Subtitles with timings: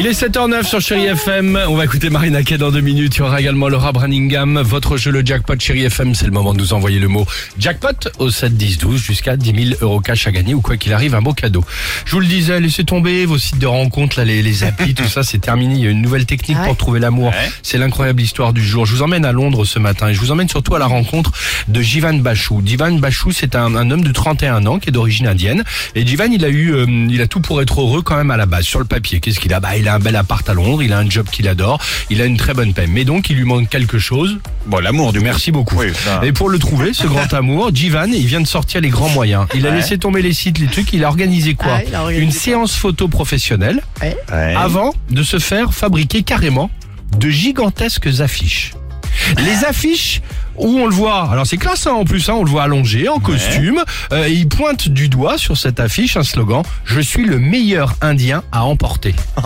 [0.00, 1.58] Il est 7h09 sur Chéri FM.
[1.68, 3.16] On va écouter Marina Kaye dans deux minutes.
[3.16, 4.60] Il y aura également Laura Branningham.
[4.60, 6.14] Votre jeu, le jackpot Chéri FM.
[6.14, 7.26] C'est le moment de nous envoyer le mot
[7.58, 10.92] jackpot au 7 10 12 jusqu'à 10 000 euros cash à gagner ou quoi qu'il
[10.92, 11.64] arrive, un beau cadeau.
[12.04, 15.08] Je vous le disais, laissez tomber vos sites de rencontres, là, les, les applis, tout
[15.08, 15.74] ça, c'est terminé.
[15.74, 17.32] Il y a une nouvelle technique pour trouver l'amour.
[17.64, 18.86] C'est l'incroyable histoire du jour.
[18.86, 21.32] Je vous emmène à Londres ce matin et je vous emmène surtout à la rencontre
[21.66, 22.62] de Jivan Bachou.
[22.64, 25.64] Jivan Bachou, c'est un, un homme de 31 ans qui est d'origine indienne.
[25.96, 28.36] Et Jivan, il a eu, euh, il a tout pour être heureux quand même à
[28.36, 28.64] la base.
[28.64, 29.58] Sur le papier, qu'est-ce qu'il a?
[29.58, 32.20] Bah, il a un bel appart à Londres, il a un job qu'il adore, il
[32.22, 32.86] a une très bonne paie.
[32.86, 34.38] Mais donc, il lui manque quelque chose.
[34.66, 35.76] Bon, l'amour du Merci beaucoup.
[35.76, 36.20] Oui, ça.
[36.24, 39.46] Et pour le trouver, ce grand amour, Jivan, il vient de sortir les grands moyens.
[39.54, 39.76] Il a Ouais.
[39.76, 40.92] laissé tomber les sites, les trucs.
[40.92, 43.82] Il a organisé quoi Ah, il a organisé Une quoi séance photo professionnelle.
[44.02, 44.16] Ouais.
[44.56, 46.70] avant de se faire fabriquer carrément
[47.18, 48.72] de gigantesques affiches.
[49.38, 50.20] Les affiches
[50.60, 53.08] où on le voit, alors c'est classe hein, en plus, hein, on le voit allongé,
[53.08, 57.24] en costume, euh, et il pointe du doigt sur cette affiche un slogan «Je suis
[57.24, 59.14] le meilleur indien à emporter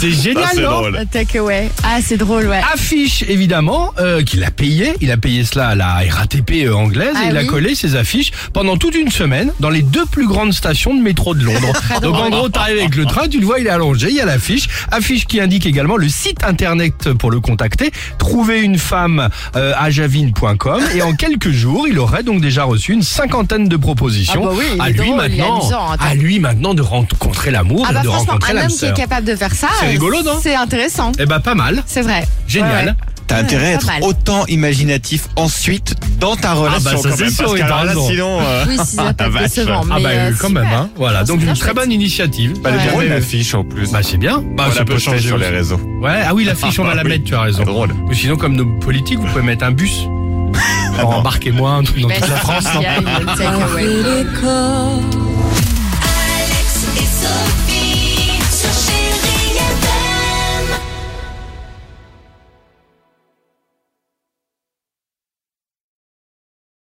[0.00, 1.06] C'est génial, c'est non drôle.
[1.10, 1.70] Takeaway.
[1.82, 2.60] Ah, c'est drôle, ouais.
[2.72, 7.14] Affiche évidemment euh, qu'il a payé, il a payé cela à la RATP euh, anglaise
[7.16, 10.28] Ah et il a collé ses affiches pendant toute une semaine dans les deux plus
[10.28, 11.72] grandes stations de métro de Londres.
[12.02, 14.20] Donc en gros, t'arrives avec le train, tu le vois, il est allongé, il y
[14.20, 19.28] a l'affiche, affiche qui indique également le site internet pour le contacter, trouver une femme
[19.56, 23.76] euh, à javine.com et en quelques jours, il aurait donc déjà reçu une cinquantaine de
[23.76, 24.42] propositions.
[24.44, 26.04] Ah bah oui, il à lui drôle, maintenant, amusant, attends.
[26.04, 28.84] à lui maintenant de rencontrer l'amour Ah et bah de franchement, rencontrer un homme qui
[28.84, 31.12] est capable de faire ça, rigolo, non C'est intéressant.
[31.18, 32.26] Eh ben pas mal, C'est vrai.
[32.46, 32.70] génial.
[32.86, 32.96] Ouais, ouais.
[33.26, 34.02] T'as intérêt à être mal.
[34.04, 36.80] autant imaginatif ensuite dans ta relation.
[36.92, 39.42] bah, ça, quand c'est même, sûr, parce que là, sinon, euh, Oui, si vache.
[39.42, 39.82] décevant.
[39.90, 40.62] Ah mais, bah euh, quand super.
[40.64, 40.88] même, hein.
[40.96, 42.58] Voilà, donc c'est une très bonne initiative.
[42.62, 43.04] Bah, elle est bien Ouais.
[43.04, 43.92] belle l'affiche en plus.
[43.92, 44.42] Bah c'est bien.
[44.56, 45.78] Bah on ça la peut changer sur les réseaux.
[46.00, 47.64] Ouais, ah oui, l'affiche, on va la mettre, tu as raison.
[47.66, 47.90] C'est drôle.
[48.08, 50.04] Ou sinon, comme nos politiques, vous pouvez mettre un bus.
[51.02, 52.64] Embarquez-moi un truc dans Mais toute la France.